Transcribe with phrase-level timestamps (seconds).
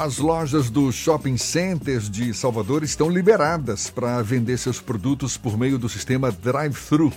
[0.00, 5.76] As lojas dos shopping centers de Salvador estão liberadas para vender seus produtos por meio
[5.76, 7.12] do sistema drive-thru.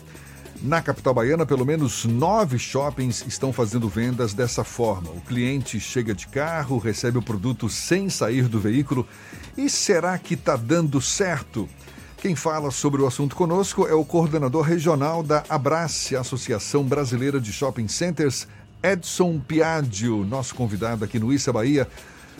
[0.63, 5.11] Na capital baiana, pelo menos nove shoppings estão fazendo vendas dessa forma.
[5.11, 9.07] O cliente chega de carro, recebe o produto sem sair do veículo.
[9.55, 11.69] E será que está dando certo?
[12.17, 17.53] Quem fala sobre o assunto conosco é o coordenador regional da Abrace, Associação Brasileira de
[17.53, 18.47] Shopping Centers,
[18.81, 21.87] Edson Piaggio, nosso convidado aqui no Issa Bahia.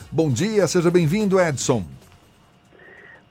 [0.09, 1.83] Bom dia, seja bem-vindo, Edson.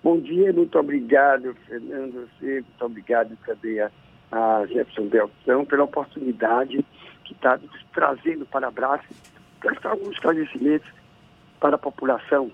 [0.02, 2.29] Bom dia, muito obrigado, Fernando.
[2.41, 3.91] Muito obrigado também a,
[4.33, 6.84] a Jefferson Beltrão pela oportunidade
[7.24, 9.02] que está nos trazendo para a Brás
[9.60, 10.88] prestar alguns esclarecimentos
[11.60, 12.51] para a população,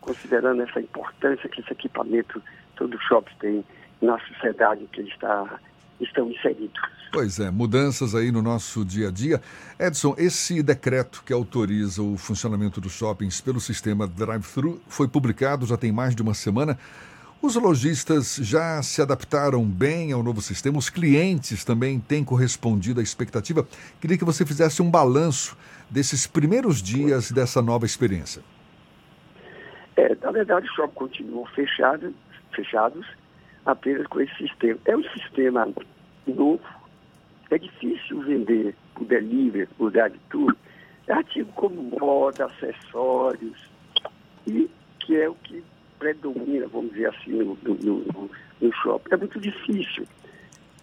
[0.00, 2.42] considerando essa importância que esse equipamento
[2.76, 3.64] todo shopping tem
[4.00, 5.60] na sociedade que ele está
[6.02, 6.80] estão inseridos.
[7.12, 9.40] Pois é, mudanças aí no nosso dia a dia.
[9.78, 15.76] Edson, esse decreto que autoriza o funcionamento dos shoppings pelo sistema drive-thru foi publicado já
[15.76, 16.78] tem mais de uma semana.
[17.42, 23.02] Os lojistas já se adaptaram bem ao novo sistema, os clientes também têm correspondido à
[23.02, 23.66] expectativa.
[24.00, 25.54] Queria que você fizesse um balanço
[25.90, 28.42] desses primeiros dias dessa nova experiência.
[29.96, 32.14] É, na verdade, os shoppings continuam fechados,
[32.54, 33.04] fechados
[33.66, 34.78] apenas com esse sistema.
[34.84, 35.68] É um sistema
[36.26, 36.62] novo,
[37.50, 40.56] é difícil vender por delivery, por drive-thru,
[41.06, 43.58] é artigo como moda, acessórios,
[44.46, 44.70] e
[45.00, 45.62] que é o que
[45.98, 49.14] predomina, vamos dizer assim, no, no, no shopping.
[49.14, 50.06] É muito difícil.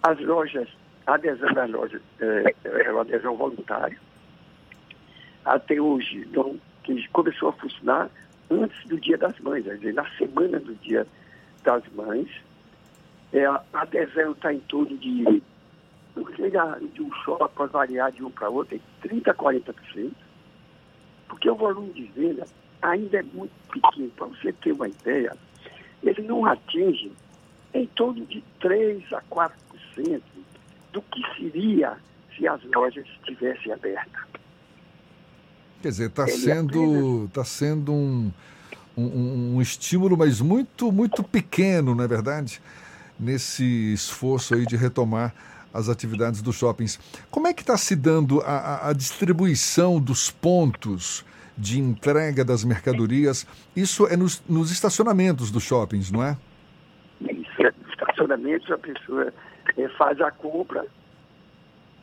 [0.02, 0.68] As lojas,
[1.06, 3.98] a adesão das lojas é, é uma adesão voluntária.
[5.44, 8.10] Até hoje, então, que começou a funcionar
[8.50, 11.06] antes do Dia das Mães, quer dizer, na semana do Dia
[11.62, 12.28] das Mães,
[13.32, 15.42] é, a adesão está em torno de,
[16.92, 20.12] de um shopping, pode variar de um para outro, é 30% a 40%,
[21.28, 22.44] porque o volume de venda
[22.82, 24.10] ainda é muito pequeno.
[24.10, 25.36] Para você ter uma ideia,
[26.02, 27.12] ele não atinge
[27.72, 30.22] em torno de 3% a 4%
[30.92, 31.96] do que seria
[32.36, 34.24] se as lojas estivessem abertas.
[35.82, 37.32] Quer dizer, está sendo, apenas...
[37.32, 38.32] tá sendo um,
[38.96, 42.60] um, um estímulo, mas muito, muito pequeno, não é verdade?
[43.20, 45.34] Nesse esforço aí de retomar
[45.72, 46.98] as atividades dos shoppings.
[47.30, 51.24] Como é que está se dando a, a, distribuição dos pontos
[51.56, 53.46] de entrega das mercadorias?
[53.76, 56.36] Isso é nos, nos estacionamentos dos shoppings, não é?
[57.20, 59.32] Isso, é estacionamentos a pessoa
[59.76, 60.86] é, faz a compra,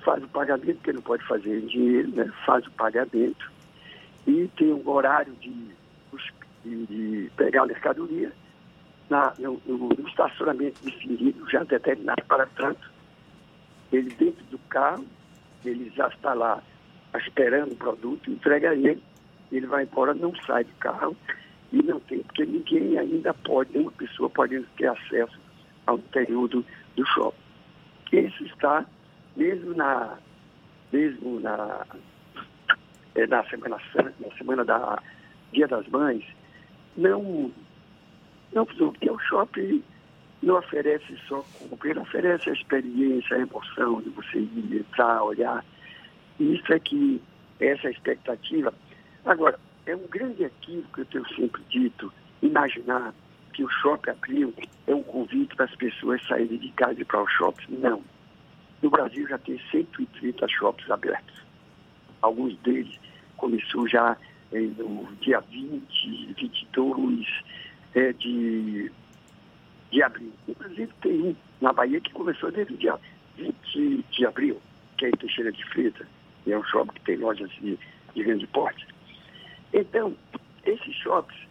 [0.05, 2.31] faz o pagamento, porque não pode fazer em dinheiro, né?
[2.45, 3.51] faz o pagamento
[4.25, 5.53] e tem um horário de,
[6.63, 8.31] de, de pegar a mercadoria
[9.09, 12.91] na, no, no, estacionamento definido, já determinado para tanto.
[13.91, 15.05] Ele dentro do carro,
[15.63, 16.61] ele já está lá
[17.15, 19.01] esperando o produto, entrega ele,
[19.51, 21.15] ele vai embora, não sai do carro
[21.71, 25.39] e não tem, porque ninguém ainda pode, nenhuma pessoa pode ter acesso
[25.85, 26.65] ao interior do,
[26.95, 27.37] do shopping.
[28.11, 28.85] Isso está,
[29.35, 30.17] mesmo na,
[30.91, 31.85] mesmo na,
[33.15, 35.01] é, na Semana Santa, na semana da
[35.51, 36.23] Dia das Mães,
[36.95, 37.51] não
[38.53, 39.83] não, porque o shopping
[40.41, 45.63] não oferece só compra, ele oferece a experiência, a emoção de você ir, entrar, olhar.
[46.39, 47.21] Isso é que,
[47.59, 48.73] essa é expectativa.
[49.25, 53.13] Agora, é um grande equívoco, que eu tenho sempre dito, imaginar
[53.53, 54.53] que o shopping abriu
[54.85, 57.77] é um convite para as pessoas saírem de casa e para o shopping.
[57.77, 58.03] Não.
[58.81, 61.41] No Brasil já tem 130 shoppings abertos.
[62.21, 62.99] Alguns deles
[63.35, 64.15] começou já
[64.51, 67.27] eh, no dia 20, 22,
[67.95, 68.91] é, de,
[69.91, 70.33] de abril.
[70.47, 72.99] Inclusive tem um na Bahia que começou desde o dia
[73.35, 74.61] 20 de abril,
[74.97, 76.07] que é em Teixeira de Freitas,
[76.51, 77.77] é um shopping que tem lojas de,
[78.13, 78.87] de grande porte.
[79.73, 80.15] Então,
[80.65, 81.47] esses shoppings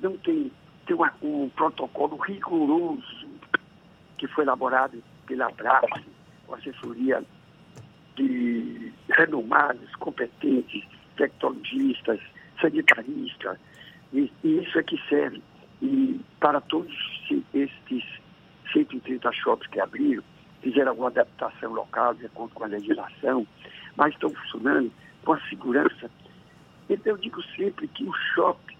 [0.00, 0.50] não tem,
[0.86, 3.28] tem uma, um protocolo rigoroso
[4.18, 6.04] que foi elaborado pela BRAS,
[6.46, 7.22] com assessoria
[8.16, 10.84] de renomados, competentes,
[11.16, 12.20] tecnologistas,
[12.60, 13.58] sanitaristas,
[14.12, 15.42] e, e isso é que serve
[15.82, 16.92] e para todos
[17.54, 18.04] estes
[18.72, 20.22] 130 shoppings que abriram,
[20.62, 23.46] fizeram alguma adaptação local de acordo com a legislação,
[23.96, 24.92] mas estão funcionando
[25.24, 26.10] com a segurança.
[26.88, 28.76] Então eu digo sempre que o shopping,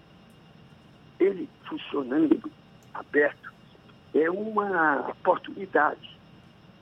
[1.19, 2.51] ele funcionando
[2.93, 3.51] aberto,
[4.13, 6.19] é uma oportunidade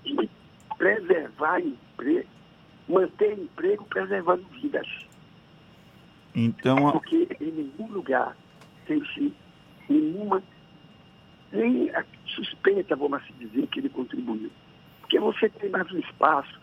[0.04, 0.30] de
[0.77, 2.30] preservar emprego,
[2.88, 4.88] manter emprego preservando vidas.
[6.33, 8.36] Então, Porque em nenhum lugar
[8.86, 9.33] tem-se
[9.89, 10.44] nenhuma,
[11.51, 11.91] nem
[12.27, 14.51] suspeita, vamos assim dizer, que ele contribuiu.
[15.01, 16.59] Porque você tem mais um espaço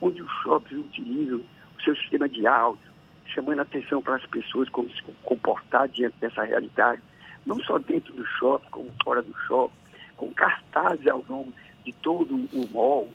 [0.00, 1.40] onde os shoppings utilizam
[1.76, 2.90] o seu sistema de áudio,
[3.26, 7.02] chamando atenção para as pessoas como se comportar diante dessa realidade,
[7.44, 9.74] não só dentro do shopping, como fora do shopping,
[10.16, 11.52] com cartazes ao longo
[11.84, 13.08] de todo o mall.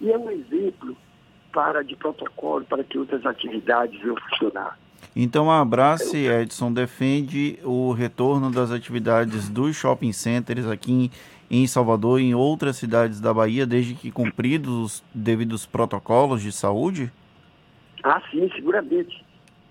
[0.00, 0.96] E é um exemplo
[1.52, 4.78] para de protocolo para que outras atividades venham funcionar.
[5.18, 11.10] Então a Abrace, Edson, defende o retorno das atividades dos shopping centers aqui
[11.50, 16.52] em Salvador e em outras cidades da Bahia, desde que cumpridos os devidos protocolos de
[16.52, 17.10] saúde?
[18.04, 19.24] Ah, sim, seguramente.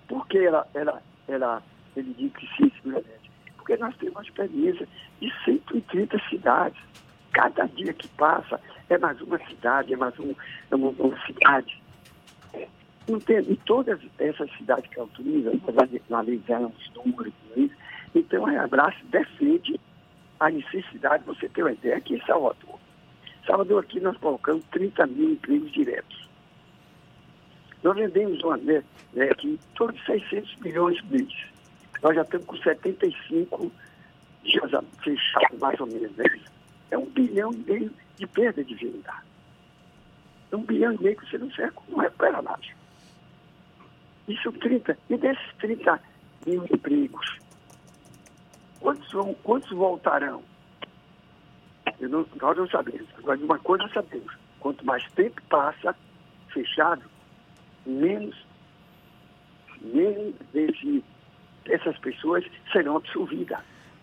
[0.08, 1.62] Por que ela, ela, ela,
[1.96, 3.32] ele diz que sim, seguramente?
[3.56, 4.88] Porque nós temos uma experiência
[5.22, 6.80] de 130 cidades.
[7.32, 8.60] Cada dia que passa
[8.90, 10.34] é mais uma cidade, é mais um,
[10.72, 11.85] é uma, uma cidade.
[13.08, 17.34] Em todas essas cidades que autorizam, nós analisamos números,
[18.16, 19.80] então a Abraço defende
[20.40, 22.80] a necessidade, você ter uma ideia, aqui em Salvador.
[23.46, 26.28] Salvador aqui nós colocamos 30 mil empregos diretos.
[27.84, 31.34] Nós vendemos uma né, né, aqui todos 600 milhões por mês.
[32.02, 33.72] Nós já estamos com 75
[34.44, 34.72] dias
[35.04, 36.12] fechados, mais ou menos.
[36.16, 36.26] Né?
[36.90, 39.14] É um bilhão e meio de perda de venda.
[40.52, 42.64] É um bilhão e meio que você não, serve, não recupera nada.
[44.28, 44.98] Isso 30.
[45.10, 46.00] E desses 30
[46.46, 47.40] mil empregos,
[48.80, 50.42] quantos, vão, quantos voltarão?
[52.00, 53.08] Eu não, nós não sabemos.
[53.18, 54.34] Agora, uma coisa sabemos.
[54.60, 55.96] Quanto mais tempo passa
[56.50, 57.04] fechado,
[57.86, 58.36] menos,
[59.82, 61.04] menos desse,
[61.66, 63.60] dessas pessoas serão absolvidas.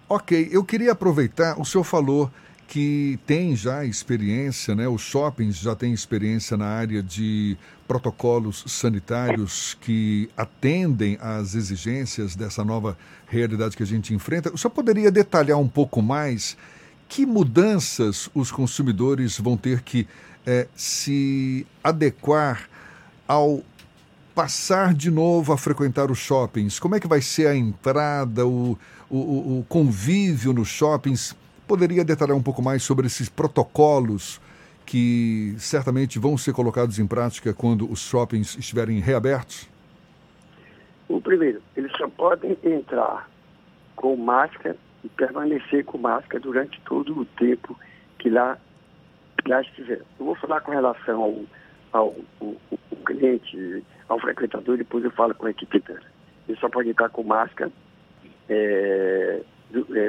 [0.08, 2.30] Ok, eu queria aproveitar, o senhor falou
[2.68, 4.88] que tem já experiência, né?
[4.88, 7.56] Os shoppings já têm experiência na área de
[7.86, 14.52] protocolos sanitários que atendem às exigências dessa nova realidade que a gente enfrenta.
[14.52, 16.56] O senhor poderia detalhar um pouco mais
[17.08, 20.08] que mudanças os consumidores vão ter que
[20.46, 22.68] é, se adequar
[23.28, 23.62] ao
[24.34, 26.78] passar de novo a frequentar os shoppings?
[26.78, 28.78] Como é que vai ser a entrada, o,
[29.10, 31.36] o, o convívio nos shoppings?
[31.66, 34.40] Poderia detalhar um pouco mais sobre esses protocolos
[34.84, 39.68] que certamente vão ser colocados em prática quando os shoppings estiverem reabertos?
[41.08, 43.28] O primeiro, eles só podem entrar
[43.94, 47.78] com máscara e permanecer com máscara durante todo o tempo
[48.18, 48.58] que lá,
[49.46, 50.02] lá estiver.
[50.18, 51.34] Eu vou falar com relação ao,
[51.92, 56.00] ao, ao, ao cliente, ao frequentador, depois eu falo com a equipe dela.
[56.48, 57.70] Ele só pode entrar com máscara
[58.48, 59.42] é,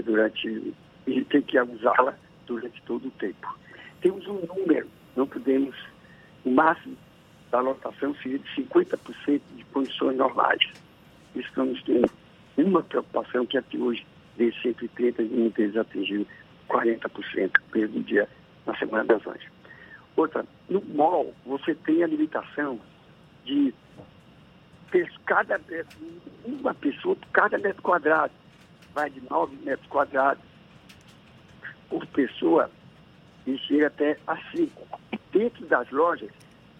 [0.03, 0.73] durante
[1.07, 2.15] e tem que usá-la
[2.45, 3.57] durante todo o tempo.
[4.01, 5.75] Temos um número, não podemos,
[6.45, 6.97] o máximo
[7.51, 10.61] da lotação seria de 50% de condições normais.
[11.35, 12.03] Isso não tem
[12.57, 14.05] nenhuma preocupação que até hoje,
[14.37, 16.27] de 130, muitas vezes atingiu
[16.69, 18.27] 40% mesmo dia
[18.65, 19.51] na Semana das Anjas.
[20.15, 22.79] Outra, no mall, você tem a limitação
[23.45, 23.73] de
[25.25, 25.59] cada
[26.45, 28.31] uma pessoa por cada metro quadrado.
[28.93, 30.52] Vai de 9 metros quadrados
[31.93, 32.71] por pessoa
[33.45, 34.87] e chega até a 5.
[35.31, 36.31] Dentro das lojas,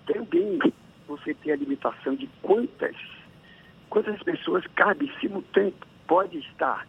[0.08, 0.60] também
[1.08, 2.96] você tem a limitação de quantas,
[3.92, 5.76] quantas pessoas cabe simultâneo
[6.08, 6.88] pode estar.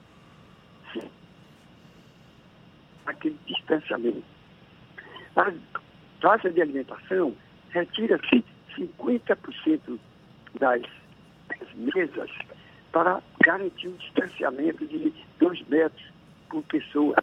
[0.94, 1.10] Sim.
[3.04, 4.24] Aquele distanciamento.
[5.36, 5.52] A
[6.22, 7.36] taxa de alimentação
[7.68, 8.42] retira-se
[8.74, 9.98] 50%
[10.58, 10.82] das,
[11.48, 12.30] das mesas
[12.90, 16.14] para garantir um distanciamento de 2 metros
[16.48, 17.16] por pessoa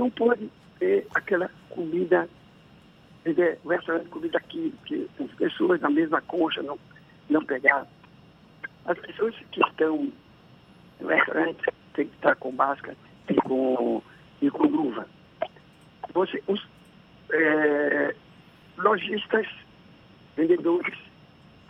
[0.00, 2.26] não pode ter aquela comida,
[3.62, 6.78] o restaurante de comida aqui, que as pessoas na mesma concha não,
[7.28, 7.86] não pegar.
[8.86, 10.10] As pessoas que estão
[11.00, 12.96] no restaurante têm que estar com máscara
[13.28, 14.02] e com,
[14.40, 15.06] e com luva.
[16.14, 16.66] Você, os
[17.30, 18.16] é,
[18.78, 19.46] lojistas,
[20.34, 20.98] vendedores,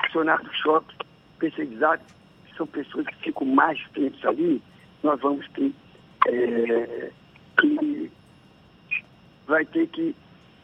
[0.05, 0.95] funcionários do shopping,
[1.33, 2.07] especializados,
[2.57, 4.63] são pessoas que ficam mais tempo ali,
[5.03, 5.73] nós vamos ter
[6.29, 7.11] é,
[9.51, 10.15] vai ter que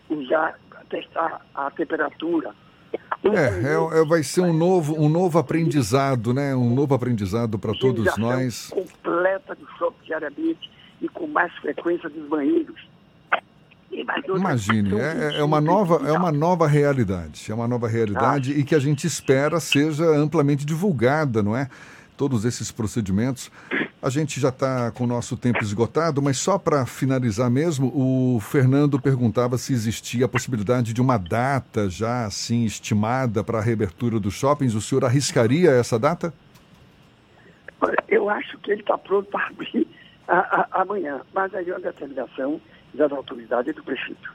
[0.08, 2.54] usar, testar a temperatura.
[3.24, 6.54] É, é, é, vai ser um novo, um novo aprendizado, né?
[6.54, 8.70] Um novo aprendizado para todos nós.
[8.70, 10.70] completa do shopping diariamente
[11.02, 12.88] e com mais frequência dos banheiros.
[14.28, 18.58] Imagine, é, é, uma nova, é uma nova realidade, é uma nova realidade ah.
[18.58, 21.68] e que a gente espera seja amplamente divulgada, não é?
[22.16, 23.50] Todos esses procedimentos
[24.06, 28.38] a gente já está com o nosso tempo esgotado, mas só para finalizar mesmo, o
[28.38, 34.20] Fernando perguntava se existia a possibilidade de uma data já assim estimada para a reabertura
[34.20, 34.76] dos shoppings.
[34.76, 36.32] O senhor arriscaria essa data?
[38.06, 39.88] Eu acho que ele está pronto para abrir
[40.28, 42.60] a, a, amanhã, mas aí é a determinação
[42.94, 44.32] das autoridades do prefeito.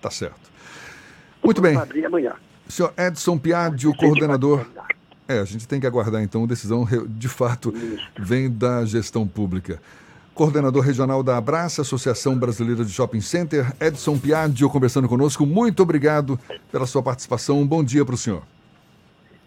[0.00, 0.52] Tá certo.
[1.42, 1.76] Muito bem.
[1.76, 2.34] Abrir amanhã.
[2.68, 4.64] Senhor Edson Piadio, coordenador
[5.30, 7.72] É, a gente tem que aguardar então, a decisão de fato
[8.18, 9.80] vem da gestão pública.
[10.34, 15.46] Coordenador regional da Abraça, Associação Brasileira de Shopping Center, Edson Piadio, conversando conosco.
[15.46, 16.36] Muito obrigado
[16.72, 17.60] pela sua participação.
[17.60, 18.42] Um bom dia para o senhor.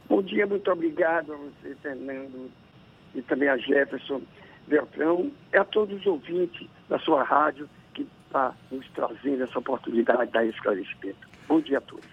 [0.08, 2.50] Bom dia, muito obrigado a você, Fernando,
[3.14, 4.22] e também a Jefferson
[4.66, 10.32] Beltrão, e a todos os ouvintes da sua rádio que está nos trazendo essa oportunidade
[10.32, 11.28] da esclarecimento.
[11.46, 12.13] Bom dia a todos.